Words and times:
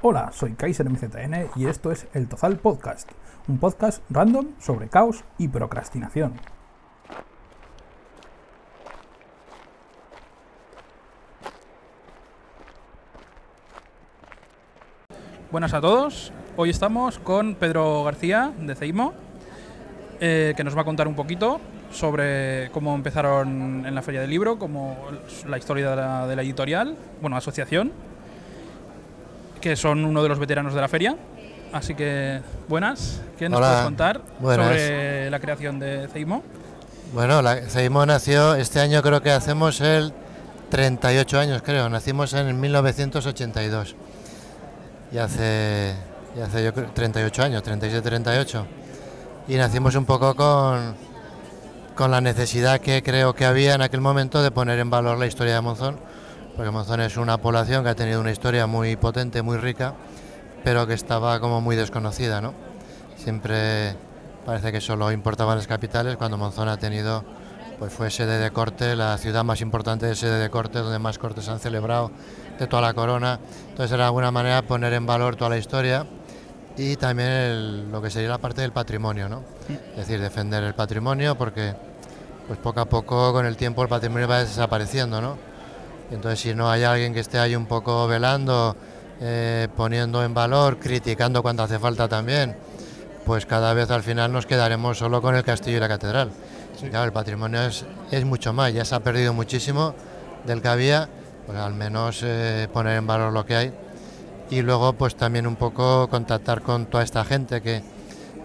Hola, 0.00 0.30
soy 0.32 0.52
Kaiser 0.52 0.88
MZN 0.88 1.50
y 1.56 1.66
esto 1.66 1.90
es 1.90 2.06
El 2.14 2.28
Tozal 2.28 2.58
Podcast, 2.58 3.10
un 3.48 3.58
podcast 3.58 4.00
random 4.10 4.46
sobre 4.60 4.86
caos 4.86 5.24
y 5.38 5.48
procrastinación. 5.48 6.34
Buenas 15.50 15.74
a 15.74 15.80
todos, 15.80 16.32
hoy 16.56 16.70
estamos 16.70 17.18
con 17.18 17.56
Pedro 17.56 18.04
García 18.04 18.52
de 18.56 18.76
Ceimo, 18.76 19.14
eh, 20.20 20.54
que 20.56 20.62
nos 20.62 20.76
va 20.76 20.82
a 20.82 20.84
contar 20.84 21.08
un 21.08 21.16
poquito 21.16 21.60
sobre 21.90 22.70
cómo 22.70 22.94
empezaron 22.94 23.84
en 23.84 23.92
la 23.96 24.02
Feria 24.02 24.20
del 24.20 24.30
Libro, 24.30 24.60
como 24.60 24.96
la 25.48 25.58
historia 25.58 25.90
de 25.90 25.96
la, 25.96 26.26
de 26.28 26.36
la 26.36 26.42
editorial, 26.42 26.96
bueno, 27.20 27.36
asociación, 27.36 27.90
que 29.58 29.76
son 29.76 30.04
uno 30.04 30.22
de 30.22 30.28
los 30.28 30.38
veteranos 30.38 30.74
de 30.74 30.80
la 30.80 30.88
feria. 30.88 31.16
Así 31.72 31.94
que, 31.94 32.40
buenas, 32.66 33.20
¿qué 33.38 33.48
nos 33.48 33.58
Hola, 33.58 33.68
puedes 33.68 33.84
contar 33.84 34.20
buenas. 34.40 34.66
sobre 34.66 35.30
la 35.30 35.38
creación 35.38 35.78
de 35.78 36.08
Ceimo? 36.08 36.42
Bueno, 37.12 37.42
la, 37.42 37.56
Ceimo 37.56 38.04
nació, 38.06 38.54
este 38.54 38.80
año 38.80 39.02
creo 39.02 39.20
que 39.20 39.30
hacemos 39.30 39.80
el 39.80 40.12
38 40.70 41.38
años, 41.38 41.62
creo. 41.62 41.88
Nacimos 41.88 42.32
en 42.34 42.58
1982. 42.58 43.96
Y 45.12 45.18
hace, 45.18 45.94
y 46.36 46.40
hace 46.40 46.64
yo 46.64 46.74
creo, 46.74 46.90
38 46.92 47.42
años, 47.42 47.62
37, 47.62 48.02
38. 48.02 48.66
Y 49.48 49.56
nacimos 49.56 49.94
un 49.94 50.04
poco 50.04 50.34
con, 50.34 50.94
con 51.94 52.10
la 52.10 52.20
necesidad 52.20 52.80
que 52.80 53.02
creo 53.02 53.34
que 53.34 53.46
había 53.46 53.74
en 53.74 53.82
aquel 53.82 54.00
momento 54.00 54.42
de 54.42 54.50
poner 54.50 54.78
en 54.78 54.90
valor 54.90 55.18
la 55.18 55.26
historia 55.26 55.54
de 55.54 55.60
Monzón, 55.60 55.98
porque 56.58 56.72
Monzón 56.72 57.00
es 57.02 57.16
una 57.16 57.38
población 57.38 57.84
que 57.84 57.90
ha 57.90 57.94
tenido 57.94 58.20
una 58.20 58.32
historia 58.32 58.66
muy 58.66 58.96
potente, 58.96 59.42
muy 59.42 59.58
rica, 59.58 59.94
pero 60.64 60.88
que 60.88 60.94
estaba 60.94 61.38
como 61.38 61.60
muy 61.60 61.76
desconocida, 61.76 62.40
¿no? 62.40 62.52
Siempre 63.16 63.94
parece 64.44 64.72
que 64.72 64.80
solo 64.80 65.12
importaban 65.12 65.56
las 65.56 65.68
capitales, 65.68 66.16
cuando 66.16 66.36
Monzón 66.36 66.68
ha 66.68 66.76
tenido, 66.76 67.24
pues 67.78 67.92
fue 67.92 68.10
sede 68.10 68.38
de 68.38 68.50
corte, 68.50 68.96
la 68.96 69.16
ciudad 69.18 69.44
más 69.44 69.60
importante 69.60 70.06
de 70.06 70.16
sede 70.16 70.40
de 70.40 70.50
corte, 70.50 70.80
donde 70.80 70.98
más 70.98 71.16
cortes 71.16 71.48
han 71.48 71.60
celebrado 71.60 72.10
de 72.58 72.66
toda 72.66 72.82
la 72.82 72.92
corona. 72.92 73.38
Entonces 73.68 73.92
era 73.92 74.06
alguna 74.06 74.32
manera 74.32 74.62
poner 74.62 74.94
en 74.94 75.06
valor 75.06 75.36
toda 75.36 75.50
la 75.50 75.58
historia 75.58 76.06
y 76.76 76.96
también 76.96 77.92
lo 77.92 78.02
que 78.02 78.10
sería 78.10 78.30
la 78.30 78.38
parte 78.38 78.62
del 78.62 78.72
patrimonio, 78.72 79.28
¿no? 79.28 79.44
Es 79.92 80.08
decir, 80.08 80.20
defender 80.20 80.64
el 80.64 80.74
patrimonio 80.74 81.38
porque 81.38 81.76
pues 82.48 82.58
poco 82.58 82.80
a 82.80 82.86
poco 82.86 83.32
con 83.32 83.46
el 83.46 83.56
tiempo 83.56 83.80
el 83.80 83.88
patrimonio 83.88 84.26
va 84.26 84.40
desapareciendo, 84.40 85.20
¿no? 85.20 85.47
Entonces 86.10 86.40
si 86.40 86.54
no 86.54 86.70
hay 86.70 86.84
alguien 86.84 87.12
que 87.12 87.20
esté 87.20 87.38
ahí 87.38 87.54
un 87.54 87.66
poco 87.66 88.06
velando, 88.06 88.76
eh, 89.20 89.68
poniendo 89.76 90.24
en 90.24 90.34
valor, 90.34 90.78
criticando 90.78 91.42
cuando 91.42 91.62
hace 91.62 91.78
falta 91.78 92.08
también, 92.08 92.56
pues 93.26 93.46
cada 93.46 93.74
vez 93.74 93.90
al 93.90 94.02
final 94.02 94.32
nos 94.32 94.46
quedaremos 94.46 94.98
solo 94.98 95.20
con 95.20 95.34
el 95.34 95.42
castillo 95.42 95.76
y 95.78 95.80
la 95.80 95.88
catedral. 95.88 96.30
Claro, 96.90 97.06
el 97.06 97.12
patrimonio 97.12 97.62
es, 97.62 97.84
es 98.10 98.24
mucho 98.24 98.52
más, 98.52 98.72
ya 98.72 98.84
se 98.84 98.94
ha 98.94 99.00
perdido 99.00 99.32
muchísimo 99.32 99.94
del 100.46 100.62
que 100.62 100.68
había, 100.68 101.08
pues 101.46 101.58
al 101.58 101.74
menos 101.74 102.20
eh, 102.22 102.68
poner 102.72 102.98
en 102.98 103.06
valor 103.06 103.32
lo 103.32 103.44
que 103.44 103.56
hay 103.56 103.72
y 104.50 104.62
luego 104.62 104.92
pues 104.94 105.16
también 105.16 105.46
un 105.46 105.56
poco 105.56 106.08
contactar 106.08 106.62
con 106.62 106.86
toda 106.86 107.04
esta 107.04 107.24
gente 107.24 107.60
que, 107.60 107.82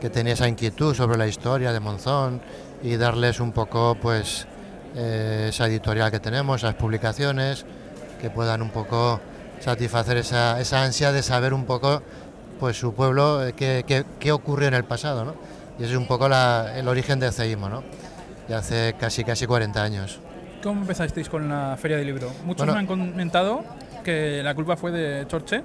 que 0.02 0.10
tenía 0.10 0.34
esa 0.34 0.48
inquietud 0.48 0.94
sobre 0.94 1.18
la 1.18 1.28
historia 1.28 1.72
de 1.72 1.80
Monzón 1.80 2.42
y 2.82 2.98
darles 2.98 3.40
un 3.40 3.52
poco 3.52 3.96
pues 4.02 4.48
eh, 4.96 5.48
esa 5.50 5.68
editorial 5.68 6.12
que 6.12 6.20
tenemos, 6.20 6.62
esas 6.62 6.76
publicaciones 6.76 7.66
que 8.22 8.30
puedan 8.30 8.62
un 8.62 8.70
poco 8.70 9.20
satisfacer 9.60 10.18
esa, 10.18 10.60
esa 10.60 10.84
ansia 10.84 11.12
de 11.12 11.24
saber 11.24 11.54
un 11.54 11.66
poco 11.66 12.02
pues 12.60 12.78
su 12.80 12.94
pueblo, 12.94 13.46
eh, 13.46 13.54
qué, 13.54 13.84
qué- 13.88 14.06
qué 14.20 14.32
ocurrió 14.32 14.68
en 14.68 14.74
el 14.76 14.84
pasado, 14.86 15.26
¿no? 15.26 15.36
Y 15.80 15.84
ese 15.84 15.94
es 15.94 15.98
un 15.98 16.08
poco 16.08 16.30
la- 16.30 16.78
el 16.78 16.88
origen 16.88 17.20
de 17.20 17.32
Ceimo, 17.32 17.68
¿no? 17.70 17.84
De 18.48 18.56
hace 18.56 18.96
casi 19.00 19.24
casi 19.24 19.46
40 19.48 19.82
años. 19.82 20.20
¿Cómo 20.62 20.82
empezasteis 20.82 21.28
con 21.30 21.50
la 21.50 21.76
Feria 21.82 21.98
del 21.98 22.06
Libro? 22.08 22.30
Muchos 22.46 22.60
Bueno. 22.66 22.74
me 22.74 22.80
han 22.80 22.88
comentado 22.88 23.64
que 24.04 24.42
la 24.44 24.54
culpa 24.56 24.78
fue 24.78 24.92
de 24.92 25.26
Chorche, 25.28 25.62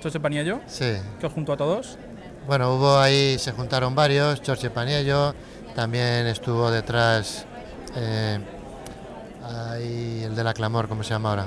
Chorche 0.00 0.20
Paniello, 0.20 0.60
Sí. 0.66 0.94
que 1.18 1.26
os 1.26 1.32
juntó 1.32 1.52
a 1.52 1.56
todos. 1.56 1.98
Bueno, 2.46 2.74
hubo 2.74 2.98
ahí, 2.98 3.36
se 3.38 3.52
juntaron 3.52 3.94
varios, 3.94 4.40
Chorche 4.42 4.70
Paniello, 4.70 5.34
también 5.74 6.26
estuvo 6.26 6.70
detrás 6.70 7.46
eh, 7.96 8.38
el 10.24 10.34
de 10.34 10.44
la 10.44 10.52
Clamor, 10.54 10.88
¿cómo 10.88 11.02
se 11.02 11.10
llama 11.10 11.30
ahora? 11.30 11.46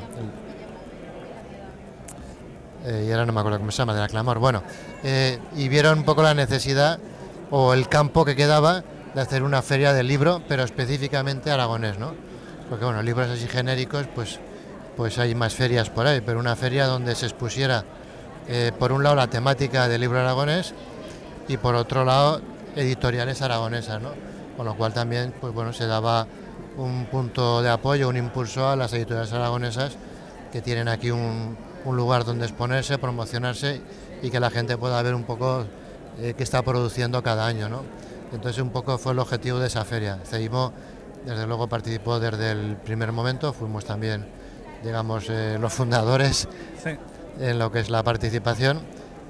Eh, 2.85 3.05
y 3.07 3.11
ahora 3.11 3.25
no 3.25 3.33
me 3.33 3.39
acuerdo 3.39 3.59
cómo 3.59 3.71
se 3.71 3.77
llama, 3.77 3.93
de 3.93 3.99
la 3.99 4.07
Clamor. 4.07 4.39
Bueno, 4.39 4.63
eh, 5.03 5.39
y 5.55 5.69
vieron 5.69 5.99
un 5.99 6.05
poco 6.05 6.23
la 6.23 6.33
necesidad 6.33 6.99
o 7.51 7.73
el 7.73 7.87
campo 7.87 8.25
que 8.25 8.35
quedaba 8.35 8.83
de 9.13 9.21
hacer 9.21 9.43
una 9.43 9.61
feria 9.61 9.93
del 9.93 10.07
libro, 10.07 10.41
pero 10.47 10.63
específicamente 10.63 11.51
aragonés, 11.51 11.99
¿no? 11.99 12.13
Porque 12.69 12.85
bueno, 12.85 13.03
libros 13.03 13.29
así 13.29 13.47
genéricos, 13.47 14.07
pues, 14.15 14.39
pues 14.95 15.19
hay 15.19 15.35
más 15.35 15.53
ferias 15.53 15.89
por 15.89 16.07
ahí, 16.07 16.21
pero 16.21 16.39
una 16.39 16.55
feria 16.55 16.85
donde 16.85 17.13
se 17.15 17.25
expusiera, 17.25 17.83
por 18.79 18.91
un 18.91 19.03
lado, 19.03 19.15
la 19.15 19.27
temática 19.27 19.87
del 19.87 20.01
libro 20.01 20.19
aragonés 20.19 20.73
y 21.47 21.57
por 21.57 21.75
otro 21.75 22.05
lado, 22.05 22.41
editoriales 22.75 23.41
aragonesas, 23.41 24.01
¿no? 24.01 24.30
Con 24.61 24.67
lo 24.67 24.75
cual 24.75 24.93
también, 24.93 25.33
pues 25.41 25.51
bueno, 25.55 25.73
se 25.73 25.87
daba 25.87 26.27
un 26.77 27.07
punto 27.07 27.63
de 27.63 27.69
apoyo, 27.71 28.07
un 28.07 28.15
impulso 28.15 28.69
a 28.69 28.75
las 28.75 28.93
editoriales 28.93 29.33
aragonesas 29.33 29.93
que 30.51 30.61
tienen 30.61 30.87
aquí 30.87 31.09
un, 31.09 31.57
un 31.83 31.97
lugar 31.97 32.25
donde 32.25 32.45
exponerse, 32.45 32.99
promocionarse 32.99 33.81
y 34.21 34.29
que 34.29 34.39
la 34.39 34.51
gente 34.51 34.77
pueda 34.77 35.01
ver 35.01 35.15
un 35.15 35.23
poco 35.23 35.65
eh, 36.19 36.35
qué 36.37 36.43
está 36.43 36.61
produciendo 36.61 37.23
cada 37.23 37.47
año, 37.47 37.69
¿no? 37.69 37.81
Entonces 38.33 38.61
un 38.61 38.69
poco 38.69 38.99
fue 38.99 39.13
el 39.13 39.17
objetivo 39.17 39.57
de 39.57 39.65
esa 39.65 39.83
feria. 39.83 40.19
Ceimo, 40.25 40.73
desde 41.25 41.47
luego, 41.47 41.65
participó 41.67 42.19
desde 42.19 42.51
el 42.51 42.75
primer 42.75 43.11
momento, 43.13 43.53
fuimos 43.53 43.83
también, 43.83 44.27
digamos, 44.83 45.25
eh, 45.31 45.57
los 45.59 45.73
fundadores 45.73 46.47
Sí. 46.83 46.91
en 47.39 47.57
lo 47.57 47.71
que 47.71 47.79
es 47.79 47.89
la 47.89 48.03
participación, 48.03 48.79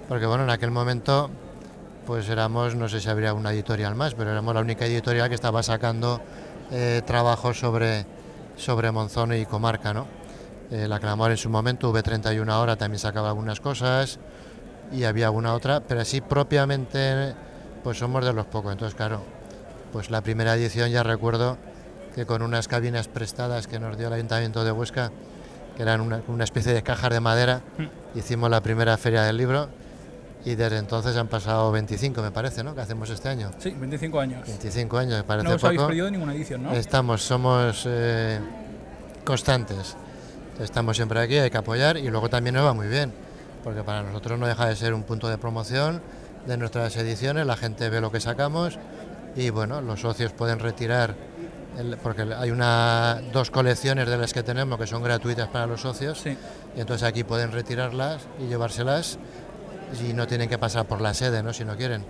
porque 0.09 0.25
bueno, 0.25 0.43
en 0.43 0.49
aquel 0.49 0.71
momento 0.71 1.29
pues 2.11 2.27
éramos, 2.27 2.75
no 2.75 2.89
sé 2.89 2.99
si 2.99 3.07
habría 3.07 3.33
una 3.33 3.53
editorial 3.53 3.95
más, 3.95 4.15
pero 4.15 4.31
éramos 4.31 4.53
la 4.53 4.59
única 4.59 4.85
editorial 4.85 5.29
que 5.29 5.35
estaba 5.35 5.63
sacando 5.63 6.19
eh, 6.69 7.01
trabajos 7.05 7.57
sobre, 7.57 8.05
sobre 8.57 8.91
Monzón 8.91 9.33
y 9.33 9.45
comarca, 9.45 9.93
¿no? 9.93 10.07
Eh, 10.71 10.89
la 10.89 10.99
Clamor 10.99 11.31
en 11.31 11.37
su 11.37 11.49
momento, 11.49 11.93
V31 11.93 12.49
ahora 12.49 12.75
también 12.75 12.99
sacaba 12.99 13.29
algunas 13.29 13.61
cosas 13.61 14.19
y 14.91 15.05
había 15.05 15.27
alguna 15.27 15.53
otra, 15.53 15.79
pero 15.79 16.01
así 16.01 16.19
propiamente 16.19 17.33
pues 17.81 17.99
somos 17.99 18.25
de 18.25 18.33
los 18.33 18.45
pocos, 18.45 18.73
entonces 18.73 18.93
claro, 18.93 19.21
pues 19.93 20.11
la 20.11 20.19
primera 20.19 20.53
edición 20.55 20.89
ya 20.89 21.03
recuerdo 21.03 21.57
que 22.13 22.25
con 22.25 22.41
unas 22.41 22.67
cabinas 22.67 23.07
prestadas 23.07 23.67
que 23.67 23.79
nos 23.79 23.97
dio 23.97 24.07
el 24.07 24.13
Ayuntamiento 24.15 24.65
de 24.65 24.73
Huesca, 24.73 25.13
que 25.77 25.83
eran 25.83 26.01
una, 26.01 26.21
una 26.27 26.43
especie 26.43 26.73
de 26.73 26.83
cajas 26.83 27.11
de 27.11 27.21
madera, 27.21 27.61
hicimos 28.15 28.49
la 28.49 28.59
primera 28.59 28.97
feria 28.97 29.21
del 29.21 29.37
libro 29.37 29.69
y 30.45 30.55
desde 30.55 30.77
entonces 30.77 31.15
han 31.17 31.27
pasado 31.27 31.71
25 31.71 32.21
me 32.21 32.31
parece, 32.31 32.63
¿no? 32.63 32.73
Que 32.75 32.81
hacemos 32.81 33.09
este 33.09 33.29
año. 33.29 33.51
Sí, 33.59 33.71
25 33.79 34.19
años. 34.19 34.47
25 34.47 34.97
años, 34.97 35.17
me 35.17 35.23
parece 35.23 35.47
No 35.47 35.55
os 35.55 35.63
habéis 35.63 35.81
perdido 35.81 36.09
ninguna 36.11 36.33
edición, 36.33 36.63
¿no? 36.63 36.71
Estamos, 36.73 37.21
somos 37.21 37.83
eh, 37.87 38.39
constantes. 39.23 39.95
Estamos 40.59 40.95
siempre 40.95 41.19
aquí, 41.19 41.37
hay 41.37 41.49
que 41.49 41.57
apoyar 41.57 41.97
y 41.97 42.09
luego 42.09 42.29
también 42.29 42.55
nos 42.55 42.65
va 42.65 42.73
muy 42.73 42.87
bien, 42.87 43.11
porque 43.63 43.83
para 43.83 44.03
nosotros 44.03 44.37
no 44.39 44.47
deja 44.47 44.67
de 44.67 44.75
ser 44.75 44.93
un 44.93 45.03
punto 45.03 45.27
de 45.29 45.37
promoción 45.37 46.01
de 46.45 46.57
nuestras 46.57 46.95
ediciones, 46.97 47.45
la 47.47 47.55
gente 47.55 47.89
ve 47.89 48.01
lo 48.01 48.11
que 48.11 48.19
sacamos 48.19 48.77
y 49.35 49.49
bueno, 49.49 49.81
los 49.81 50.01
socios 50.01 50.33
pueden 50.33 50.59
retirar, 50.59 51.15
el- 51.77 51.97
porque 51.97 52.23
hay 52.37 52.51
una, 52.51 53.21
dos 53.31 53.49
colecciones 53.49 54.07
de 54.07 54.17
las 54.17 54.33
que 54.33 54.43
tenemos 54.43 54.77
que 54.79 54.87
son 54.87 55.01
gratuitas 55.03 55.47
para 55.47 55.65
los 55.67 55.81
socios 55.81 56.19
Sí. 56.19 56.37
y 56.75 56.79
entonces 56.81 57.07
aquí 57.07 57.23
pueden 57.23 57.51
retirarlas 57.51 58.21
y 58.39 58.47
llevárselas 58.47 59.17
y 59.99 60.13
no 60.13 60.27
tienen 60.27 60.49
que 60.49 60.57
pasar 60.57 60.85
por 60.85 61.01
la 61.01 61.13
sede, 61.13 61.43
¿no? 61.43 61.53
si 61.53 61.65
no 61.65 61.75
quieren. 61.75 62.03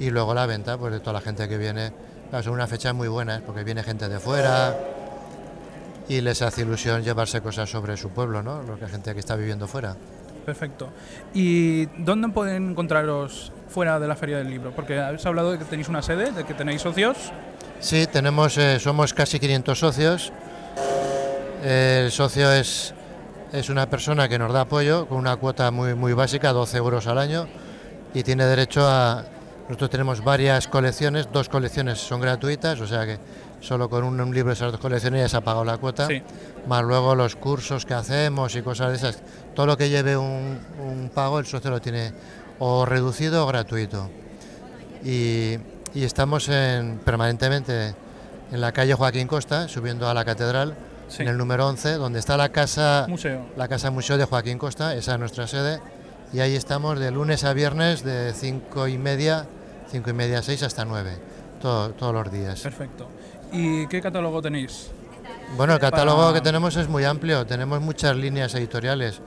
Y 0.00 0.10
luego 0.10 0.34
la 0.34 0.46
venta, 0.46 0.78
pues 0.78 0.92
de 0.92 1.00
toda 1.00 1.14
la 1.14 1.20
gente 1.20 1.48
que 1.48 1.58
viene, 1.58 1.92
claro, 2.30 2.44
son 2.44 2.54
unas 2.54 2.70
fechas 2.70 2.94
muy 2.94 3.08
buenas 3.08 3.42
porque 3.42 3.64
viene 3.64 3.82
gente 3.82 4.08
de 4.08 4.18
fuera 4.20 4.76
y 6.08 6.20
les 6.20 6.40
hace 6.42 6.62
ilusión 6.62 7.02
llevarse 7.02 7.40
cosas 7.40 7.68
sobre 7.68 7.96
su 7.96 8.10
pueblo, 8.10 8.42
¿no? 8.42 8.62
Lo 8.62 8.78
que 8.78 8.86
gente 8.88 9.12
que 9.12 9.20
está 9.20 9.36
viviendo 9.36 9.66
fuera. 9.66 9.96
Perfecto. 10.46 10.88
¿Y 11.34 11.84
dónde 11.98 12.28
pueden 12.28 12.70
encontraros 12.70 13.52
fuera 13.68 14.00
de 14.00 14.08
la 14.08 14.16
Feria 14.16 14.38
del 14.38 14.48
Libro? 14.48 14.72
Porque 14.74 14.98
habéis 14.98 15.26
hablado 15.26 15.52
de 15.52 15.58
que 15.58 15.66
tenéis 15.66 15.90
una 15.90 16.00
sede, 16.00 16.32
de 16.32 16.44
que 16.44 16.54
tenéis 16.54 16.80
socios. 16.80 17.32
Sí, 17.80 18.06
tenemos, 18.10 18.56
eh, 18.56 18.80
somos 18.80 19.12
casi 19.12 19.38
500 19.38 19.78
socios. 19.78 20.32
El 21.62 22.10
socio 22.10 22.50
es, 22.50 22.94
es 23.52 23.70
una 23.70 23.88
persona 23.88 24.28
que 24.28 24.38
nos 24.38 24.52
da 24.52 24.62
apoyo 24.62 25.06
con 25.06 25.18
una 25.18 25.36
cuota 25.36 25.70
muy, 25.70 25.94
muy 25.94 26.12
básica, 26.12 26.52
12 26.52 26.76
euros 26.76 27.06
al 27.06 27.18
año, 27.18 27.48
y 28.14 28.22
tiene 28.22 28.44
derecho 28.44 28.86
a, 28.86 29.24
Nosotros 29.68 29.90
tenemos 29.90 30.24
varias 30.24 30.68
colecciones, 30.68 31.28
dos 31.32 31.48
colecciones 31.48 31.98
son 31.98 32.20
gratuitas, 32.20 32.80
o 32.80 32.86
sea 32.86 33.04
que 33.04 33.18
solo 33.60 33.88
con 33.90 34.04
un, 34.04 34.34
libro 34.34 34.48
de 34.48 34.54
esas 34.54 34.72
dos 34.72 34.80
colecciones 34.80 35.22
ya 35.22 35.28
se 35.28 35.36
ha 35.36 35.40
pagado 35.40 35.64
la 35.64 35.78
cuota, 35.78 36.08
más 36.66 36.84
luego 36.84 37.14
los 37.14 37.36
cursos 37.36 37.84
que 37.84 37.94
hacemos 37.94 38.54
y 38.54 38.62
cosas 38.62 38.90
de 38.90 38.96
esas. 38.96 39.22
Todo 39.54 39.66
lo 39.66 39.76
que 39.76 39.88
lleve 39.88 40.16
un, 40.16 41.10
pago 41.14 41.38
el 41.38 41.46
socio 41.46 41.70
lo 41.70 41.80
tiene 41.80 42.12
o 42.58 42.86
reducido 42.86 43.44
o 43.44 43.46
gratuito. 43.46 44.10
Y, 45.04 45.58
estamos 45.94 46.48
en, 46.48 47.00
permanentemente 47.04 47.94
en 48.52 48.60
la 48.60 48.72
calle 48.72 48.94
Joaquín 48.94 49.26
Costa, 49.26 49.68
subiendo 49.68 50.08
a 50.08 50.14
la 50.14 50.24
catedral, 50.24 50.76
en 51.18 51.28
el 51.28 51.36
número 51.36 51.66
11, 51.68 51.94
donde 51.94 52.18
está 52.18 52.36
la 52.36 52.50
casa 52.50 53.06
museo. 53.08 53.46
la 53.56 53.68
casa 53.68 53.90
museo 53.90 54.18
de 54.18 54.24
Joaquín 54.24 54.58
Costa, 54.58 54.94
esa 54.94 55.14
es 55.14 55.18
nuestra 55.18 55.46
sede, 55.46 55.80
y 56.32 56.40
ahí 56.40 56.54
estamos 56.54 56.98
de 56.98 57.10
lunes 57.10 57.44
a 57.44 57.52
viernes 57.52 58.04
de 58.04 58.32
cinco 58.34 58.88
y 58.88 58.98
media 58.98 59.46
5 59.90 60.10
y 60.10 60.12
media, 60.12 60.42
6 60.42 60.62
hasta 60.64 60.84
9, 60.84 61.18
todos 61.60 62.14
los 62.14 62.30
días. 62.30 62.60
Perfecto. 62.60 63.08
¿Y 63.52 63.86
qué 63.86 64.00
catálogo 64.00 64.42
tenéis? 64.42 64.90
Bueno, 65.56 65.74
el 65.74 65.80
catálogo 65.80 66.32
que 66.32 66.40
tenemos 66.40 66.76
es 66.76 66.88
muy 66.88 67.04
amplio, 67.04 67.46
tenemos 67.46 67.80
muchas 67.80 68.14
líneas 68.16 68.54
editoriales, 68.54 69.20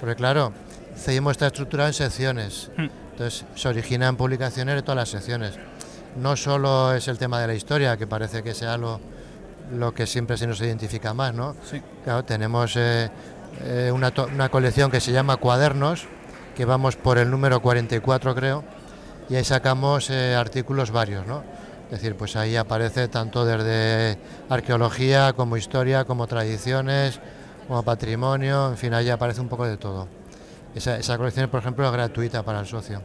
porque 0.00 0.16
claro, 0.16 0.52
seguimos 0.94 1.32
está 1.32 1.48
estructurado 1.48 1.88
en 1.88 1.94
secciones, 1.94 2.70
hmm. 2.76 2.88
entonces 3.12 3.44
se 3.54 3.68
originan 3.68 4.16
publicaciones 4.16 4.76
de 4.76 4.82
todas 4.82 4.96
las 4.96 5.08
secciones. 5.10 5.54
No 6.16 6.34
solo 6.34 6.94
es 6.94 7.08
el 7.08 7.18
tema 7.18 7.40
de 7.40 7.48
la 7.48 7.54
historia, 7.54 7.98
que 7.98 8.06
parece 8.06 8.42
que 8.42 8.54
sea 8.54 8.78
lo, 8.78 9.00
lo 9.72 9.92
que 9.94 10.06
siempre 10.06 10.36
se 10.36 10.46
nos 10.46 10.60
identifica 10.60 11.14
más, 11.14 11.34
¿no? 11.34 11.56
Sí. 11.68 11.80
Claro, 12.04 12.24
tenemos 12.24 12.76
eh, 12.76 13.10
eh, 13.62 13.90
una, 13.92 14.12
una 14.32 14.48
colección 14.48 14.90
que 14.90 15.00
se 15.00 15.12
llama 15.12 15.36
Cuadernos, 15.36 16.06
que 16.54 16.64
vamos 16.64 16.96
por 16.96 17.18
el 17.18 17.30
número 17.30 17.60
44 17.60 18.34
creo, 18.34 18.64
y 19.28 19.34
ahí 19.34 19.44
sacamos 19.44 20.10
eh, 20.10 20.34
artículos 20.34 20.90
varios, 20.90 21.26
¿no? 21.26 21.42
Es 21.86 22.00
decir, 22.00 22.16
pues 22.16 22.34
ahí 22.34 22.56
aparece 22.56 23.08
tanto 23.08 23.44
desde 23.44 24.18
arqueología 24.48 25.32
como 25.34 25.56
historia, 25.56 26.04
como 26.04 26.26
tradiciones, 26.26 27.20
como 27.68 27.82
patrimonio, 27.82 28.70
en 28.70 28.76
fin, 28.76 28.94
ahí 28.94 29.08
aparece 29.08 29.40
un 29.40 29.48
poco 29.48 29.66
de 29.66 29.76
todo. 29.76 30.08
Esa, 30.74 30.96
esa 30.96 31.16
colección, 31.16 31.48
por 31.48 31.60
ejemplo, 31.60 31.86
es 31.86 31.92
gratuita 31.92 32.42
para 32.42 32.60
el 32.60 32.66
socio. 32.66 33.02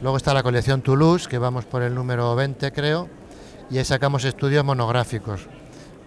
Luego 0.00 0.16
está 0.16 0.32
la 0.32 0.42
colección 0.42 0.82
Toulouse, 0.82 1.28
que 1.28 1.38
vamos 1.38 1.66
por 1.66 1.82
el 1.82 1.94
número 1.94 2.34
20, 2.34 2.72
creo, 2.72 3.08
y 3.70 3.78
ahí 3.78 3.84
sacamos 3.84 4.24
estudios 4.24 4.64
monográficos. 4.64 5.46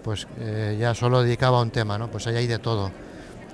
Pues 0.04 0.28
eh, 0.40 0.78
ya 0.80 0.94
solo 0.94 1.22
dedicaba 1.22 1.60
a 1.60 1.62
un 1.62 1.72
tema, 1.72 1.98
¿no? 1.98 2.10
Pues 2.10 2.28
ahí 2.28 2.36
hay 2.36 2.48
de 2.48 2.60
todo. 2.60 2.92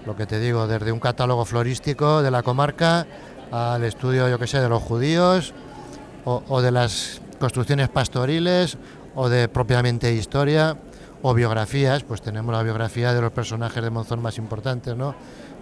Lo 0.05 0.15
que 0.15 0.25
te 0.25 0.39
digo, 0.39 0.67
desde 0.67 0.91
un 0.91 0.99
catálogo 0.99 1.45
florístico 1.45 2.21
de 2.21 2.29
la 2.29 2.43
comarca 2.43 3.07
al 3.51 3.83
estudio, 3.83 4.29
yo 4.29 4.37
que 4.37 4.47
sé, 4.47 4.59
de 4.59 4.69
los 4.69 4.81
judíos, 4.83 5.53
o, 6.25 6.61
de 6.61 6.71
las 6.71 7.21
construcciones 7.39 7.89
pastoriles 7.89 8.77
o 9.13 9.29
de 9.29 9.47
propiamente 9.47 10.11
historia 10.11 10.75
o 11.21 11.33
biografías, 11.33 12.03
pues 12.03 12.21
tenemos 12.21 12.53
la 12.53 12.63
biografía 12.63 13.13
de 13.13 13.21
los 13.21 13.31
personajes 13.31 13.83
de 13.83 13.89
Monzón 13.89 14.21
más 14.21 14.37
importantes, 14.37 14.95
¿no? 14.95 15.15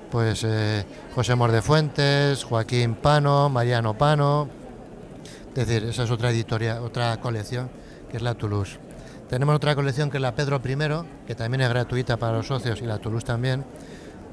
Pues 0.10 0.44
eh, 0.44 0.86
José 1.16 1.36
Mordefuentes, 1.36 2.44
Joaquín 2.44 2.96
Pano, 2.96 3.50
Mariano 3.50 3.98
Pano, 3.98 4.48
es 5.56 5.68
decir, 5.68 5.84
esa 5.90 6.04
es 6.04 6.12
otra 6.12 6.32
editoria, 6.32 6.82
otra 6.82 7.18
colección, 7.18 7.70
que 8.10 8.18
es 8.18 8.24
la 8.24 8.36
Toulouse. 8.36 8.80
Tenemos 9.30 9.56
otra 9.56 9.76
colección 9.76 10.10
que 10.12 10.18
es 10.18 10.22
la 10.22 10.36
Pedro 10.36 10.62
I, 10.64 11.26
que 11.26 11.36
también 11.36 11.62
es 11.62 11.70
gratuita 11.70 12.18
para 12.18 12.38
los 12.38 12.48
socios 12.48 12.82
y 12.82 12.86
la 12.86 13.00
Toulouse 13.00 13.26
también, 13.26 13.64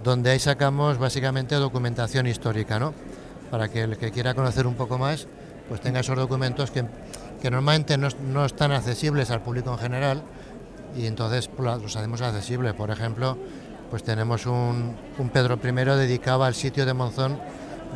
donde 0.02 0.30
ahí 0.30 0.38
sacamos 0.38 0.98
básicamente 0.98 1.54
documentación 1.54 2.26
histórica, 2.26 2.78
¿no? 2.78 2.94
Para 3.50 3.68
que 3.68 3.82
el 3.82 3.96
que 3.96 4.10
quiera 4.10 4.34
conocer 4.34 4.66
un 4.66 4.74
poco 4.74 4.98
más, 4.98 5.26
pues 5.68 5.80
tenga 5.80 6.00
esos 6.00 6.16
documentos 6.16 6.70
que, 6.70 6.84
normalmente 7.44 7.96
no, 7.96 8.44
están 8.44 8.72
accesibles 8.72 9.30
al 9.30 9.40
público 9.40 9.72
en 9.72 9.78
general 9.78 10.22
y 10.96 11.06
entonces 11.06 11.48
pues, 11.48 11.80
los 11.80 11.96
hacemos 11.96 12.20
accesibles. 12.20 12.74
Por 12.74 12.90
ejemplo, 12.90 13.38
pues 13.88 14.02
tenemos 14.02 14.46
un, 14.46 14.96
Pedro 15.32 15.58
I 15.62 15.72
dedicado 15.96 16.44
al 16.44 16.54
sitio 16.54 16.86
de 16.86 16.92
Monzón 16.92 17.38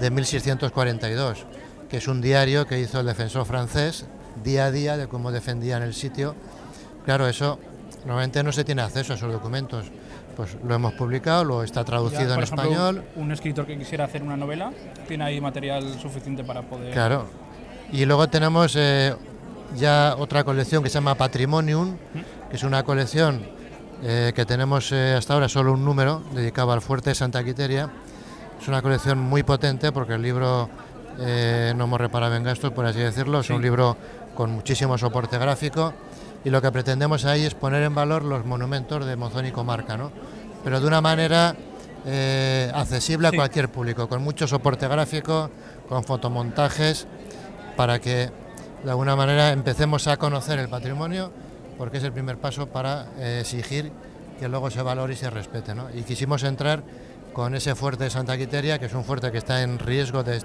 de 0.00 0.10
1642, 0.10 1.46
que 1.88 1.96
es 1.96 2.08
un 2.08 2.20
diario 2.20 2.66
que 2.66 2.80
hizo 2.80 3.00
el 3.00 3.06
defensor 3.06 3.44
francés 3.44 4.06
día 4.42 4.66
a 4.66 4.70
día 4.70 4.96
de 4.96 5.08
cómo 5.08 5.32
defendían 5.32 5.82
el 5.82 5.94
sitio. 5.94 6.34
Claro, 7.04 7.28
eso 7.28 7.58
normalmente 8.04 8.42
no 8.42 8.52
se 8.52 8.64
tiene 8.64 8.82
acceso 8.82 9.12
a 9.12 9.16
esos 9.16 9.32
documentos. 9.32 9.86
Pues 10.36 10.56
lo 10.64 10.74
hemos 10.74 10.94
publicado, 10.94 11.44
lo 11.44 11.62
está 11.62 11.84
traducido 11.84 12.34
en 12.34 12.42
español. 12.42 13.04
Un 13.14 13.30
escritor 13.30 13.66
que 13.66 13.78
quisiera 13.78 14.04
hacer 14.04 14.22
una 14.22 14.36
novela 14.36 14.72
tiene 15.06 15.24
ahí 15.24 15.40
material 15.40 15.98
suficiente 16.00 16.42
para 16.42 16.62
poder. 16.62 16.92
Claro, 16.92 17.26
y 17.92 18.04
luego 18.04 18.28
tenemos 18.28 18.74
eh, 18.76 19.14
ya 19.76 20.16
otra 20.18 20.42
colección 20.42 20.82
que 20.82 20.88
se 20.88 20.94
llama 20.94 21.14
Patrimonium, 21.14 21.96
que 22.50 22.56
es 22.56 22.64
una 22.64 22.82
colección 22.82 23.46
eh, 24.02 24.32
que 24.34 24.44
tenemos 24.44 24.90
eh, 24.90 25.14
hasta 25.16 25.34
ahora 25.34 25.48
solo 25.48 25.72
un 25.72 25.84
número 25.84 26.22
dedicado 26.32 26.72
al 26.72 26.80
fuerte 26.80 27.10
de 27.10 27.14
Santa 27.14 27.44
Quiteria. 27.44 27.90
Es 28.60 28.66
una 28.66 28.82
colección 28.82 29.18
muy 29.18 29.44
potente 29.44 29.92
porque 29.92 30.14
el 30.14 30.22
libro 30.22 30.68
no 31.76 31.86
morre 31.86 32.08
para 32.08 32.28
vengastos, 32.28 32.72
por 32.72 32.86
así 32.86 32.98
decirlo. 32.98 33.40
Es 33.40 33.50
un 33.50 33.62
libro 33.62 33.96
con 34.34 34.50
muchísimo 34.50 34.98
soporte 34.98 35.38
gráfico 35.38 35.94
y 36.44 36.50
lo 36.50 36.60
que 36.60 36.70
pretendemos 36.70 37.24
ahí 37.24 37.44
es 37.44 37.54
poner 37.54 37.82
en 37.82 37.94
valor 37.94 38.24
los 38.24 38.44
monumentos 38.44 39.04
de 39.06 39.16
Monzón 39.16 39.46
y 39.46 39.52
Comarca, 39.52 39.96
¿no? 39.96 40.12
pero 40.62 40.80
de 40.80 40.86
una 40.86 41.00
manera 41.00 41.56
accesible 42.74 43.28
a 43.28 43.32
cualquier 43.32 43.70
público, 43.70 44.08
con 44.08 44.22
mucho 44.22 44.46
soporte 44.46 44.86
gráfico, 44.86 45.50
con 45.88 46.04
fotomontajes 46.04 47.06
para 47.76 47.98
que 47.98 48.30
de 48.84 48.90
alguna 48.90 49.16
manera 49.16 49.50
empecemos 49.52 50.06
a 50.06 50.16
conocer 50.18 50.58
el 50.58 50.68
patrimonio, 50.68 51.32
porque 51.78 51.98
es 51.98 52.04
el 52.04 52.12
primer 52.12 52.38
paso 52.38 52.68
para 52.68 53.06
eh, 53.18 53.38
exigir 53.40 53.90
que 54.38 54.48
luego 54.48 54.70
se 54.70 54.82
valore 54.82 55.14
y 55.14 55.16
se 55.16 55.30
respete. 55.30 55.72
Y 55.94 56.02
quisimos 56.02 56.42
entrar 56.42 56.82
con 57.32 57.54
ese 57.54 57.74
fuerte 57.74 58.04
de 58.04 58.10
Santa 58.10 58.36
Quiteria, 58.36 58.78
que 58.78 58.86
es 58.86 58.94
un 58.94 59.04
fuerte 59.04 59.32
que 59.32 59.38
está 59.38 59.62
en 59.62 59.78
riesgo 59.78 60.22
de, 60.22 60.40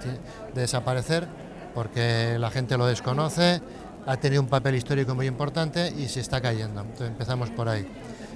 desaparecer, 0.54 1.28
porque 1.76 2.38
la 2.40 2.50
gente 2.50 2.78
lo 2.78 2.86
desconoce, 2.86 3.62
ha 4.06 4.18
tenido 4.18 4.42
un 4.42 4.48
papel 4.48 4.76
histórico 4.76 5.16
muy 5.16 5.28
importante 5.28 5.94
y 5.98 6.08
se 6.08 6.20
está 6.20 6.42
cayendo. 6.42 6.82
Entonces 6.82 7.08
empezamos 7.10 7.50
por 7.50 7.70
ahí. 7.70 7.88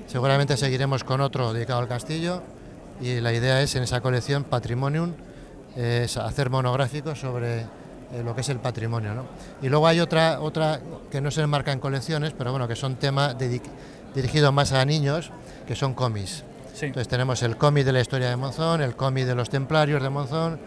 Seguramente 0.07 0.57
seguiremos 0.57 1.03
con 1.03 1.21
otro 1.21 1.53
dedicado 1.53 1.79
al 1.79 1.87
castillo 1.87 2.43
y 3.01 3.19
la 3.19 3.33
idea 3.33 3.61
es 3.61 3.75
en 3.75 3.83
esa 3.83 4.01
colección 4.01 4.43
Patrimonium 4.43 5.13
es 5.75 6.17
hacer 6.17 6.49
monográficos 6.49 7.19
sobre 7.19 7.61
eh, 8.13 8.21
lo 8.23 8.35
que 8.35 8.41
es 8.41 8.49
el 8.49 8.59
patrimonio. 8.59 9.15
¿no? 9.15 9.25
Y 9.61 9.69
luego 9.69 9.87
hay 9.87 9.99
otra, 9.99 10.39
otra 10.39 10.79
que 11.09 11.19
no 11.19 11.31
se 11.31 11.41
enmarca 11.41 11.71
en 11.71 11.79
colecciones, 11.79 12.33
pero 12.37 12.51
bueno, 12.51 12.67
que 12.67 12.75
son 12.75 12.95
temas 12.97 13.35
dirigidos 14.13 14.53
más 14.53 14.71
a 14.71 14.85
niños, 14.85 15.31
que 15.67 15.75
son 15.75 15.93
cómics. 15.93 16.43
Entonces 16.81 17.07
tenemos 17.07 17.41
el 17.43 17.55
cómic 17.55 17.85
de 17.85 17.93
la 17.93 18.01
historia 18.01 18.29
de 18.29 18.35
Monzón, 18.35 18.81
el 18.81 18.95
cómic 18.95 19.25
de 19.25 19.35
los 19.35 19.49
templarios 19.49 20.01
de 20.01 20.09
Monzón, 20.09 20.59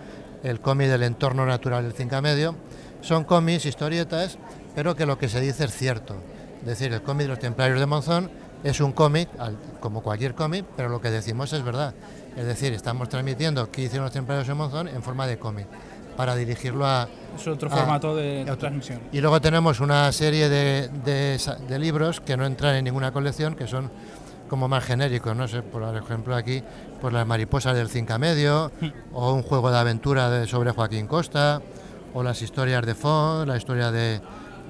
el 0.43 0.61
cómic 0.61 0.89
del 0.89 1.03
entorno 1.03 1.45
natural 1.45 1.85
del 1.85 1.93
Cinca 1.93 2.21
Medio. 2.21 2.55
Son 3.01 3.25
cómics, 3.25 3.67
historietas, 3.67 4.39
pero 4.77 4.95
que 4.95 5.07
lo 5.07 5.19
que 5.19 5.29
se 5.31 5.41
dice 5.41 5.65
es 5.65 5.75
cierto. 5.75 6.15
Es 6.61 6.67
decir, 6.67 6.93
el 6.93 7.01
cómic 7.01 7.23
de 7.23 7.29
los 7.29 7.39
templarios 7.39 7.81
de 7.81 7.87
Monzón 7.87 8.31
es 8.63 8.79
un 8.81 8.93
cómic, 8.93 9.31
como 9.81 10.03
cualquier 10.03 10.35
cómic, 10.35 10.67
pero 10.77 10.91
lo 10.91 11.01
que 11.01 11.11
decimos 11.11 11.51
es 11.55 11.65
verdad. 11.65 11.95
Es 12.37 12.45
decir, 12.45 12.75
estamos 12.75 13.09
transmitiendo 13.09 13.71
qué 13.71 13.83
hicieron 13.83 14.05
los 14.05 14.13
templarios 14.13 14.47
de 14.47 14.53
Monzón 14.53 14.89
en 14.89 15.03
forma 15.03 15.27
de 15.27 15.39
cómic 15.39 15.67
para 16.15 16.37
dirigirlo 16.37 16.87
a... 16.87 17.09
Es 17.35 17.49
otro 17.49 17.71
formato 17.71 18.15
de, 18.15 18.45
transmisión. 18.59 19.01
Y 19.13 19.21
luego 19.23 19.41
tenemos 19.41 19.81
una 19.81 20.13
serie 20.13 20.51
de, 20.51 20.89
de, 20.89 21.79
libros 21.79 22.21
que 22.21 22.37
no 22.37 22.45
entran 22.45 22.75
en 22.75 22.85
ninguna 22.85 23.13
colección, 23.13 23.55
que 23.55 23.67
son 23.67 23.91
como 24.47 24.69
más 24.69 24.85
genéricos, 24.85 25.35
no 25.35 25.49
sé, 25.49 25.63
por 25.63 25.83
ejemplo 25.97 26.37
aquí, 26.37 26.63
pues 27.01 27.15
las 27.15 27.27
mariposas 27.27 27.75
del 27.75 27.89
Cinca 27.89 28.19
Medio, 28.19 28.71
hmm. 28.79 28.87
o 29.15 29.33
un 29.33 29.43
juego 29.43 29.71
de 29.71 29.79
aventura 29.79 30.29
de, 30.29 30.47
sobre 30.47 30.71
Joaquín 30.71 31.07
Costa, 31.07 31.63
o 32.13 32.23
las 32.23 32.43
historias 32.43 32.85
de 32.85 32.95
Font, 32.95 33.49
la 33.49 33.57
historia 33.57 33.91
de, 33.91 34.21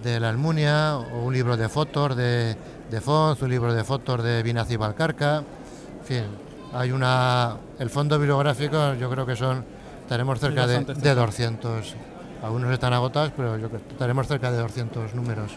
de 0.02 0.20
la 0.20 0.28
Almunia, 0.28 0.96
un 0.96 1.32
libro 1.32 1.56
de 1.56 1.68
fotos 1.68 2.16
de, 2.16 2.56
de 2.90 3.00
Font, 3.00 3.40
un 3.42 3.50
libro 3.50 3.72
de 3.74 3.84
fotos 3.84 4.22
de 4.22 4.42
Vinaci 4.42 4.76
Valcarca, 4.76 5.38
en 5.38 6.04
fin, 6.04 6.24
hay 6.72 6.92
una... 6.92 7.56
El 7.78 7.90
fondo 7.90 8.18
bibliográfico 8.18 8.94
yo 8.94 9.10
creo 9.10 9.26
que 9.26 9.36
son 9.36 9.76
Estaremos 10.06 10.38
cerca 10.38 10.68
de, 10.68 10.84
de, 10.84 11.14
200. 11.16 11.96
Algunos 12.44 12.70
están 12.70 12.92
agotados, 12.92 13.32
pero 13.36 13.58
yo 13.58 13.68
creo 13.68 13.82
que 13.82 13.92
estaremos 13.92 14.28
cerca 14.28 14.52
de 14.52 14.58
200 14.58 15.16
números. 15.16 15.50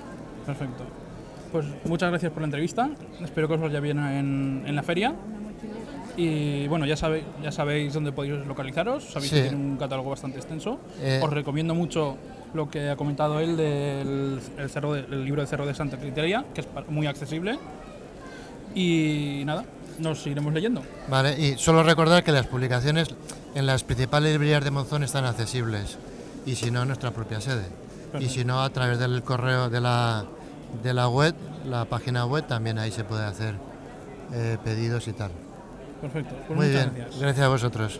Perfecto. 0.44 0.86
Pues 1.52 1.68
muchas 1.86 2.10
gracias 2.10 2.32
por 2.32 2.42
la 2.42 2.46
entrevista. 2.46 2.90
Espero 3.22 3.48
que 3.48 3.54
os 3.54 3.62
vaya 3.62 3.80
bien 3.80 4.00
en, 4.00 4.64
en 4.66 4.76
la 4.76 4.82
feria. 4.82 5.14
Y 6.18 6.68
bueno, 6.68 6.88
ya, 6.88 6.98
sabe, 6.98 7.24
ya 7.44 7.52
sabéis 7.52 7.94
dónde 7.94 8.12
podéis 8.12 8.44
localizaros. 8.48 9.04
Sabéis 9.04 9.32
que 9.32 9.42
tiene 9.42 9.56
un 9.56 9.78
catálogo 9.78 10.10
bastante 10.10 10.40
extenso. 10.40 10.80
Eh, 11.00 11.22
os 11.24 11.30
recomiendo 11.30 11.76
mucho 11.76 12.18
lo 12.54 12.70
que 12.70 12.90
ha 12.90 12.96
comentado 12.96 13.40
él 13.40 13.56
del 13.58 14.40
el 14.58 14.70
cerro 14.70 14.96
el 14.96 15.24
libro 15.26 15.42
de 15.42 15.48
Cerro 15.48 15.66
de 15.66 15.74
Santa 15.74 15.98
Criteria, 15.98 16.46
que 16.54 16.62
es 16.62 16.68
muy 16.88 17.08
accesible. 17.08 17.60
Y 18.76 19.44
nada, 19.46 19.66
nos 20.00 20.26
iremos 20.28 20.54
leyendo. 20.54 20.82
Vale, 21.08 21.40
y 21.40 21.58
solo 21.58 21.84
recordar 21.84 22.24
que 22.24 22.32
las 22.32 22.48
publicaciones 22.48 23.10
en 23.56 23.66
las 23.66 23.84
principales 23.84 24.32
librerías 24.32 24.64
de 24.64 24.72
Monzón 24.72 25.04
están 25.04 25.26
accesibles 25.26 25.98
y 26.46 26.56
si 26.56 26.72
no 26.72 26.82
en 26.84 26.88
nuestra 26.88 27.12
propia 27.12 27.42
sede. 27.42 27.66
Y 28.20 28.28
si 28.28 28.44
no, 28.46 28.62
a 28.64 28.70
través 28.72 28.98
del 29.00 29.22
correo 29.24 29.70
de 29.70 29.82
la, 29.82 30.26
de 30.84 30.94
la 30.94 31.08
web, 31.08 31.36
la 31.66 31.86
página 31.86 32.26
web, 32.26 32.46
también 32.48 32.80
ahí 32.80 32.92
se 32.92 33.04
puede 33.04 33.24
hacer 33.24 33.56
eh, 34.34 34.58
pedidos 34.64 35.08
y 35.08 35.14
tal. 35.14 35.32
Perfecto. 36.02 36.36
Pues 36.48 36.58
Muy 36.58 36.68
muchas 36.68 36.86
bien, 36.86 37.04
gracias. 37.06 37.22
gracias 37.22 37.46
a 37.46 37.50
vosotros. 37.50 38.00